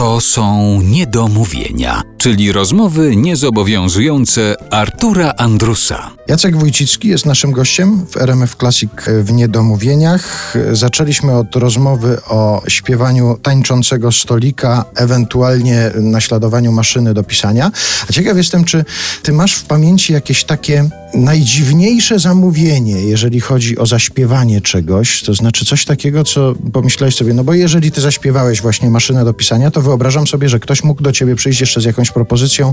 To 0.00 0.20
są 0.20 0.80
niedomówienia, 0.82 2.02
czyli 2.18 2.52
rozmowy 2.52 3.16
niezobowiązujące 3.16 4.54
Artura 4.70 5.34
Andrusa. 5.36 6.10
Jacek 6.28 6.56
Wójcicki 6.56 7.08
jest 7.08 7.26
naszym 7.26 7.52
gościem 7.52 8.06
w 8.06 8.16
RMF 8.16 8.56
Classic 8.56 8.90
w 9.22 9.32
Niedomówieniach. 9.32 10.54
Zaczęliśmy 10.72 11.36
od 11.36 11.56
rozmowy 11.56 12.18
o 12.28 12.62
śpiewaniu 12.68 13.38
tańczącego 13.42 14.12
stolika, 14.12 14.84
ewentualnie 14.94 15.90
naśladowaniu 15.94 16.72
maszyny 16.72 17.14
do 17.14 17.24
pisania. 17.24 17.70
A 18.08 18.12
ciekaw 18.12 18.36
jestem, 18.36 18.64
czy 18.64 18.84
ty 19.22 19.32
masz 19.32 19.54
w 19.54 19.64
pamięci 19.64 20.12
jakieś 20.12 20.44
takie 20.44 20.90
najdziwniejsze 21.14 22.18
zamówienie, 22.18 23.00
jeżeli 23.00 23.40
chodzi 23.40 23.78
o 23.78 23.86
zaśpiewanie 23.86 24.60
czegoś, 24.60 25.22
to 25.22 25.34
znaczy 25.34 25.64
coś 25.64 25.84
takiego, 25.84 26.24
co 26.24 26.54
pomyślałeś 26.72 27.14
sobie, 27.14 27.34
no 27.34 27.44
bo 27.44 27.54
jeżeli 27.54 27.92
ty 27.92 28.00
zaśpiewałeś 28.00 28.62
właśnie 28.62 28.90
maszynę 28.90 29.24
do 29.24 29.34
pisania, 29.34 29.70
to 29.70 29.80
wyobrażam 29.80 30.26
sobie, 30.26 30.48
że 30.48 30.60
ktoś 30.60 30.84
mógł 30.84 31.02
do 31.02 31.12
ciebie 31.12 31.36
przyjść 31.36 31.60
jeszcze 31.60 31.80
z 31.80 31.84
jakąś 31.84 32.10
propozycją 32.10 32.72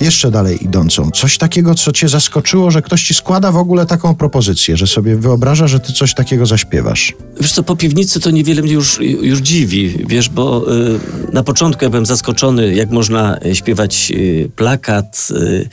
jeszcze 0.00 0.30
dalej 0.30 0.64
idącą. 0.64 1.10
Coś 1.10 1.38
takiego, 1.38 1.74
co 1.74 1.92
cię 1.92 2.08
zaskoczyło, 2.08 2.70
że 2.70 2.82
ktoś 2.82 3.04
ci 3.04 3.14
składa 3.14 3.52
w 3.52 3.56
ogóle 3.56 3.86
taką 3.86 4.14
propozycję, 4.14 4.76
że 4.76 4.86
sobie 4.86 5.16
wyobraża, 5.16 5.68
że 5.68 5.80
ty 5.80 5.92
coś 5.92 6.14
takiego 6.14 6.46
zaśpiewasz. 6.46 7.14
Wiesz 7.40 7.52
co, 7.52 7.62
po 7.62 7.76
piwnicy 7.76 8.20
to 8.20 8.30
niewiele 8.30 8.62
mnie 8.62 8.72
już, 8.72 9.00
już 9.00 9.38
dziwi, 9.38 10.04
wiesz, 10.08 10.28
bo 10.28 10.74
y, 10.76 10.98
na 11.32 11.42
początku 11.42 11.84
ja 11.84 11.90
byłem 11.90 12.06
zaskoczony, 12.06 12.74
jak 12.74 12.90
można 12.90 13.38
śpiewać 13.52 14.12
y, 14.14 14.50
plakat 14.56 15.28
y, 15.30 15.68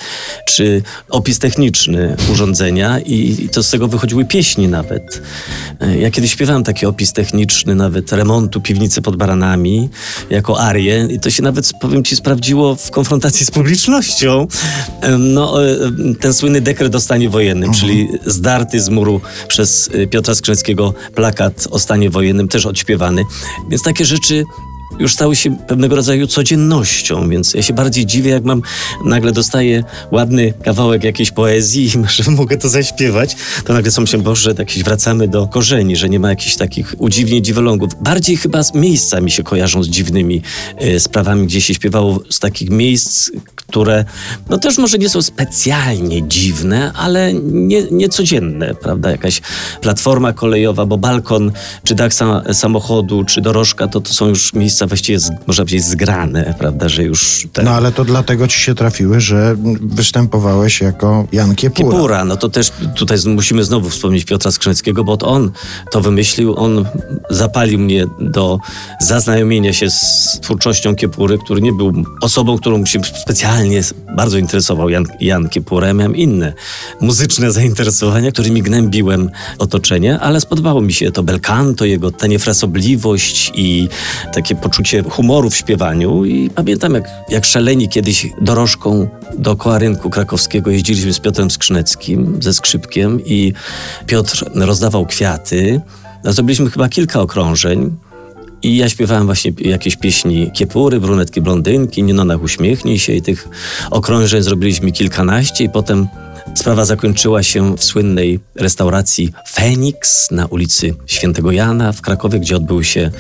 czy 0.48 0.84
opis 1.10 1.40
techniczny 1.40 1.85
urządzenia 2.32 3.00
i, 3.00 3.46
i 3.46 3.50
to 3.50 3.64
z 3.64 3.70
tego 3.70 3.88
wychodziły 3.88 4.26
pieśni 4.26 4.68
nawet. 4.68 5.22
Y, 5.84 6.00
ja 6.00 6.12
kiedyś 6.12 6.32
śpiewałem 6.32 6.64
taki 6.64 6.86
opis 6.86 7.14
techniczny 7.14 7.76
nawet 7.76 8.12
remontu 8.12 8.62
piwnicy 8.62 9.02
pod 9.02 9.16
Baranami 9.16 9.90
jako 10.30 10.62
arię 10.62 11.08
i 11.12 11.20
to 11.20 11.30
się 11.30 11.44
nawet, 11.44 11.72
powiem 11.82 12.04
ci, 12.04 12.16
sprawdziło 12.16 12.76
w 12.76 12.92
konfrontacji 12.92 13.46
z 13.46 13.52
publicznością. 13.52 14.48
Y, 15.04 15.18
no, 15.18 15.66
y, 15.66 16.16
ten 16.20 16.34
słynny 16.34 16.62
dekret 16.62 16.96
o 16.96 17.00
stanie 17.00 17.30
wojennym, 17.30 17.70
mhm. 17.70 17.82
czyli 17.82 18.08
zdarty 18.26 18.82
z 18.82 18.90
muru 18.90 19.22
przez 19.48 19.90
Piotra 20.10 20.36
Skrzyneckiego 20.36 20.94
plakat 21.16 21.68
o 21.72 21.80
stanie 21.80 22.10
wojennym, 22.10 22.48
też 22.48 22.66
odśpiewany. 22.66 23.24
Więc 23.70 23.84
takie 23.84 24.06
rzeczy 24.06 24.44
już 25.00 25.14
stały 25.14 25.36
się 25.36 25.58
pewnego 25.58 25.96
rodzaju 25.96 26.28
codziennością, 26.28 27.30
więc 27.30 27.54
ja 27.54 27.62
się 27.62 27.74
bardziej 27.74 28.06
dziwię, 28.06 28.32
jak 28.32 28.44
mam 28.44 28.62
nagle 29.06 29.32
dostaję 29.32 29.84
ładny 30.12 30.54
kawałek 30.64 31.04
jakiejś 31.04 31.32
poezji 31.32 31.86
i 31.86 31.90
że 32.24 32.32
mogę 32.32 32.58
to 32.58 32.70
zaśpiewać, 32.70 33.36
to 33.66 33.74
nagle 33.74 33.92
są 33.92 34.06
się, 34.06 34.18
Boże, 34.18 34.54
jakieś 34.60 34.84
wracamy 34.84 35.28
do 35.28 35.48
korzeni, 35.48 35.96
że 35.96 36.10
nie 36.10 36.20
ma 36.20 36.30
jakichś 36.30 36.56
takich 36.56 36.96
udziwnień, 36.98 37.44
dziwolągów. 37.44 37.92
Bardziej 38.02 38.38
chyba 38.38 38.64
z 38.64 38.74
miejsca 38.74 39.22
mi 39.22 39.32
się 39.32 39.44
kojarzą 39.44 39.84
z 39.84 39.88
dziwnymi 39.88 40.42
y, 40.82 41.00
sprawami, 41.00 41.48
gdzie 41.48 41.62
się 41.62 41.74
śpiewało 41.74 42.20
z 42.30 42.40
takich 42.40 42.70
miejsc, 42.70 43.32
które 43.56 44.06
no 44.50 44.58
też 44.58 44.78
może 44.78 44.98
nie 44.98 45.10
są 45.10 45.22
specjalnie 45.22 46.28
dziwne, 46.28 46.92
ale 46.96 47.34
nie, 47.34 47.84
niecodzienne, 47.92 48.76
prawda? 48.76 49.12
Jakaś 49.12 49.42
platforma 49.82 50.34
kolejowa, 50.34 50.86
bo 50.86 50.98
balkon, 50.98 51.52
czy 51.84 51.96
dach 51.96 52.12
samochodu, 52.54 53.24
czy 53.24 53.42
dorożka, 53.42 53.88
to, 53.88 54.02
to 54.02 54.14
są 54.14 54.28
już 54.28 54.54
miejsca 54.54 54.75
właściwie, 54.88 55.20
z, 55.20 55.32
można 55.48 55.64
powiedzieć, 55.64 55.84
zgrane, 55.84 56.56
prawda, 56.60 56.90
że 56.90 57.04
już... 57.04 57.48
No 57.64 57.72
ale 57.72 57.92
to 57.92 58.06
dlatego 58.06 58.48
ci 58.48 58.60
się 58.60 58.76
trafiły, 58.76 59.22
że 59.22 59.56
występowałeś 59.82 60.82
jako 60.82 61.28
Jan 61.32 61.56
Kiepura. 61.56 61.92
Kiepura, 61.92 62.26
no 62.26 62.38
to 62.38 62.50
też 62.50 62.72
tutaj 62.96 63.18
musimy 63.26 63.64
znowu 63.64 63.90
wspomnieć 63.90 64.26
Piotra 64.26 64.52
Skrzyneckiego, 64.52 65.04
bo 65.04 65.18
to 65.18 65.28
on 65.28 65.52
to 65.92 66.02
wymyślił, 66.02 66.56
on 66.58 66.86
zapalił 67.30 67.80
mnie 67.80 68.06
do 68.20 68.60
zaznajomienia 69.00 69.74
się 69.74 69.90
z 69.90 70.40
twórczością 70.42 70.96
Kiepury, 70.96 71.38
który 71.38 71.62
nie 71.62 71.74
był 71.74 71.94
osobą, 72.22 72.58
którą 72.58 72.86
się 72.86 73.00
specjalnie 73.22 73.82
bardzo 74.16 74.38
interesował 74.38 74.90
Jan, 74.90 75.06
Jan 75.20 75.50
Kiepura. 75.50 75.94
Miałem 75.94 76.16
inne 76.16 76.54
muzyczne 77.02 77.52
zainteresowania, 77.52 78.32
którymi 78.32 78.62
gnębiłem 78.62 79.30
otoczenie, 79.58 80.20
ale 80.20 80.42
spodobało 80.42 80.82
mi 80.82 80.94
się 80.94 81.12
to 81.12 81.24
belcanto, 81.24 81.86
jego 81.86 82.12
ta 82.12 82.28
niefrasobliwość 82.28 83.52
i 83.56 83.90
takie 84.34 84.56
poczucie 84.66 85.04
humoru 85.04 85.50
w 85.50 85.56
śpiewaniu. 85.56 86.26
I 86.26 86.50
pamiętam, 86.50 86.94
jak, 86.94 87.10
jak 87.30 87.46
szaleni 87.46 87.90
kiedyś 87.90 88.28
dorożką 88.42 89.08
dookoła 89.38 89.80
rynku 89.80 90.10
krakowskiego 90.10 90.72
jeździliśmy 90.72 91.14
z 91.14 91.20
Piotrem 91.20 91.52
Skrzyneckim, 91.52 92.38
ze 92.42 92.54
skrzypkiem 92.54 93.26
i 93.26 93.54
Piotr 94.08 94.46
rozdawał 94.56 95.06
kwiaty. 95.06 95.82
Zrobiliśmy 96.24 96.70
chyba 96.70 96.90
kilka 96.90 97.22
okrążeń. 97.22 97.96
I 98.64 98.78
ja 98.78 98.90
śpiewałem 98.90 99.26
właśnie 99.26 99.52
jakieś 99.58 99.96
pieśni 99.96 100.52
Kiepury, 100.52 101.00
Brunetki, 101.00 101.42
Blondynki, 101.42 102.04
Ninonach 102.04 102.44
uśmiechnij 102.44 103.00
się 103.00 103.14
i 103.14 103.22
tych 103.22 103.48
okrążeń 103.92 104.44
zrobiliśmy 104.44 104.92
kilkanaście 104.92 105.64
i 105.64 105.70
potem 105.70 106.08
Sprawa 106.54 106.86
zakończyła 106.86 107.44
się 107.44 107.76
w 107.78 107.84
słynnej 107.84 108.40
restauracji 108.56 109.32
Feniks 109.50 110.32
na 110.32 110.46
ulicy 110.46 110.94
Świętego 111.06 111.52
Jana 111.52 111.92
w 111.92 112.02
Krakowie, 112.02 112.40
gdzie 112.40 112.56
odbył 112.56 112.84
się 112.84 113.12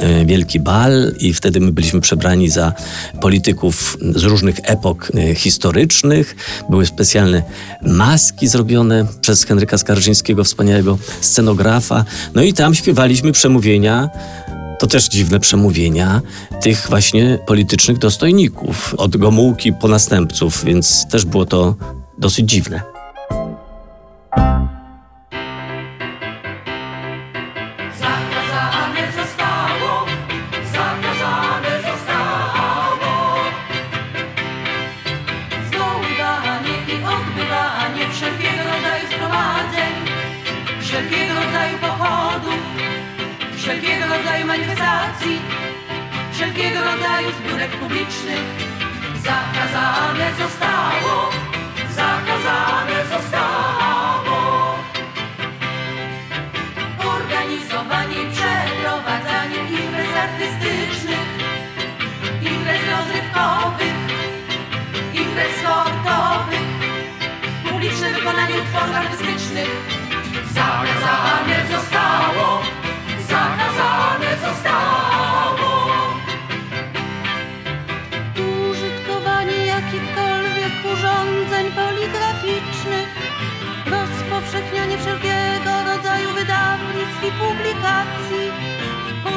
e, 0.00 0.26
wielki 0.26 0.60
bal 0.60 1.14
i 1.18 1.34
wtedy 1.34 1.60
my 1.60 1.72
byliśmy 1.72 2.00
przebrani 2.00 2.50
za 2.50 2.72
polityków 3.20 3.98
z 4.14 4.24
różnych 4.24 4.56
epok 4.62 5.12
e, 5.14 5.34
historycznych. 5.34 6.36
Były 6.70 6.86
specjalne 6.86 7.42
maski 7.82 8.48
zrobione 8.48 9.06
przez 9.20 9.44
Henryka 9.44 9.78
Skarżyńskiego, 9.78 10.44
wspaniałego 10.44 10.98
scenografa. 11.20 12.04
No 12.34 12.42
i 12.42 12.52
tam 12.52 12.74
śpiewaliśmy 12.74 13.32
przemówienia 13.32 14.10
to 14.78 14.86
też 14.86 15.08
dziwne 15.08 15.40
przemówienia 15.40 16.22
tych 16.62 16.86
właśnie 16.88 17.38
politycznych 17.46 17.98
dostojników, 17.98 18.94
od 18.98 19.16
Gomułki 19.16 19.72
po 19.72 19.88
następców, 19.88 20.64
więc 20.64 21.06
też 21.10 21.24
było 21.24 21.46
to 21.46 21.74
dosyć 22.18 22.50
dziwne. 22.50 22.96
wszelkiego 46.36 46.80
rodzaju 46.80 47.32
zbiórek 47.38 47.70
publicznych. 47.70 48.44
Zakazane 49.24 50.30
zostało, 50.38 51.35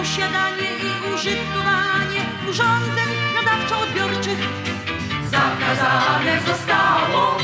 posiadanie 0.10 0.70
i 0.88 1.14
użytkowanie 1.14 2.22
urządzeń 2.50 3.10
nadawczo-odbiorczych. 3.36 4.40
Zakazane 5.32 6.42
zostało, 6.48 7.38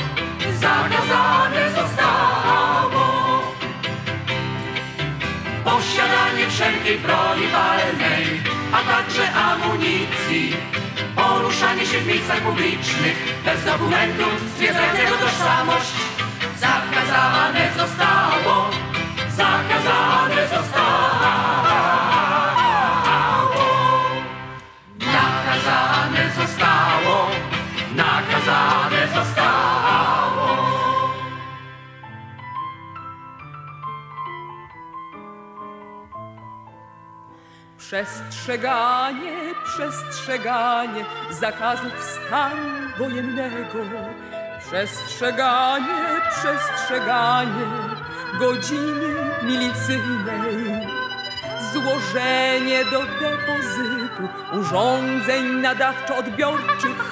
zakazane 0.60 1.72
zostało. 1.76 3.06
Posiadanie 5.64 6.50
wszelkiej 6.50 7.00
broni 7.00 7.48
palnej, 7.48 8.42
a 8.72 8.80
także 8.92 9.34
amunicji, 9.34 10.56
poruszanie 11.16 11.86
się 11.86 12.00
w 12.00 12.08
miejscach 12.08 12.42
publicznych 12.42 13.18
bez 13.46 13.66
dokumentów 13.66 14.34
stwierdzającego 14.54 15.18
tożsamość 15.18 15.95
Przestrzeganie, 37.88 39.54
przestrzeganie 39.64 41.06
zakazów 41.32 41.94
stanu 42.04 42.66
wojennego. 42.98 43.80
Przestrzeganie, 44.60 46.22
przestrzeganie 46.30 47.66
godziny 48.40 49.16
milicyjnej. 49.44 50.88
Złożenie 51.74 52.86
do 52.86 53.00
depozytu 53.00 54.30
urządzeń 54.60 55.62
nadawczo-odbiorczych. 55.62 57.12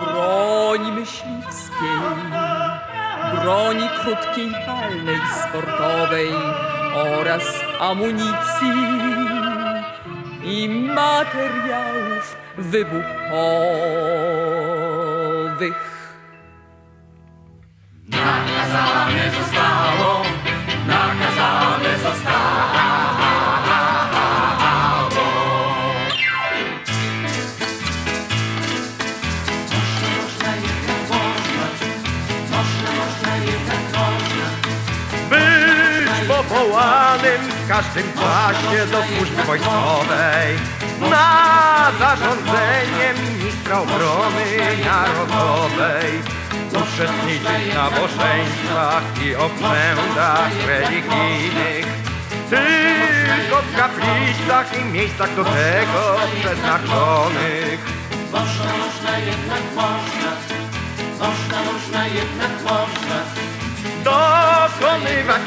Broni 0.00 0.92
myśliwskiej, 0.92 1.98
broni 3.42 3.88
krótkiej 4.02 4.50
palnej 4.66 5.20
sportowej 5.42 6.30
oraz 6.94 7.42
amunicji 7.80 8.72
i 10.44 10.68
materiałów 10.68 12.36
wybuchowych. 12.58 13.24
Być 36.74 36.82
powołanym 36.82 37.40
w 37.50 37.68
każdym 37.68 38.12
czasie 38.12 38.86
do 38.86 39.02
służby 39.02 39.42
wojskowej 39.42 40.58
na 41.10 41.90
zarządzenie 41.98 43.14
ministra 43.26 43.78
obrony 43.78 44.44
narodowej 44.84 46.12
uczestniczyć 46.70 47.70
w 47.70 47.74
nabożeństwach 47.74 49.02
i 49.24 49.34
obrzędach 49.34 50.50
religijnych 50.66 51.86
tylko 52.50 53.62
w 53.62 53.76
kaplicach 53.76 54.80
i 54.80 54.84
miejscach 54.84 55.34
do 55.36 55.44
tego 55.44 56.16
przeznaczonych 56.40 57.78
Można, 58.32 58.64
można, 58.64 59.18
jednak 59.18 59.62
można. 59.74 60.30
Można, 61.18 61.72
można, 61.72 62.06
jednak 62.06 62.62
można. 62.62 63.44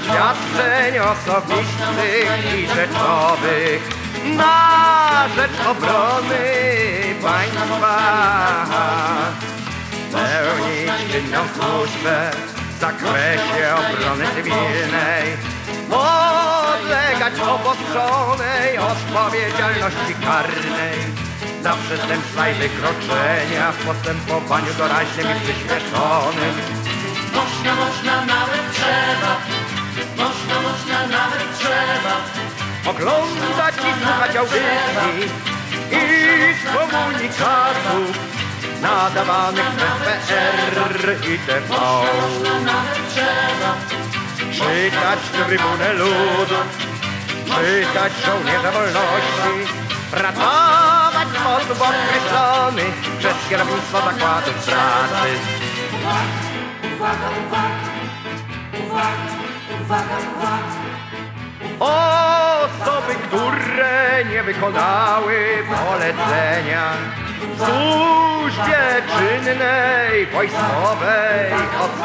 Świadczeń 0.04 1.00
osobistych 1.00 2.54
i 2.56 2.68
rzeczowych 2.68 3.82
na 4.24 5.28
rzecz 5.36 5.68
obrony 5.68 7.16
państwa. 7.22 7.98
Pełnić 10.12 11.12
czynną 11.12 11.40
służbę 11.56 12.32
w 12.78 12.80
zakresie 12.80 13.76
obrony 13.76 14.26
cywilnej, 14.36 15.38
podlegać 15.90 17.34
obostrzonej 17.40 18.78
odpowiedzialności 18.78 20.14
karnej 20.24 21.28
za 21.64 21.74
przestępstwa 21.74 22.50
i 22.50 22.54
wykroczenia 22.54 23.72
w 23.72 23.86
postępowaniu 23.86 24.74
doraźnym 24.78 25.28
i 25.28 25.40
przyspieszonym. 25.42 26.87
I 34.38 34.46
słuchać 34.46 34.54
audycji 35.08 35.30
i 35.92 36.56
komunikatów 36.74 38.20
nadawanych 38.82 39.72
przez 39.76 40.28
PR 40.28 41.18
i 41.34 41.40
TV. 41.40 41.76
Czytać 44.52 45.20
Trybunę 45.48 45.94
Ludu, 45.94 46.62
czytać 47.46 48.14
żołnierza 48.26 48.72
wolności, 48.72 49.74
pracować 50.12 51.28
w 51.28 51.40
sposób 51.40 51.82
określony 51.82 52.84
przez 53.20 53.36
kierownictwo 53.50 53.98
zakładów 53.98 54.54
pracy. 54.54 55.30
Uwaga, 56.96 57.30
uwaga. 57.48 57.88
Uwaga, 58.86 59.34
uwaga, 59.82 60.18
uwaga. 60.38 60.58
Osoby, 60.68 60.97
wykonały 64.48 65.64
polecenia. 65.68 66.92
W 67.54 67.58
służbie 67.58 69.02
czynnej, 69.18 70.26
wojskowej 70.26 71.52
OC 71.80 72.04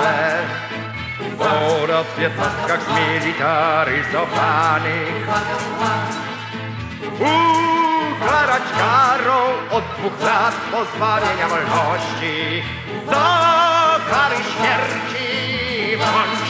oraz 1.83 2.06
w 2.06 2.21
jednostkach 2.21 2.81
zmilitaryzowanych. 2.83 5.29
Ukarać 7.21 8.62
karą 8.79 9.41
od 9.71 9.85
dwóch 9.99 10.21
lat 10.23 10.55
pozbawienia 10.73 11.49
wolności. 11.49 12.62
Do 13.06 13.12
kary 14.11 14.37
śmierci 14.37 15.27
bądź 15.97 16.42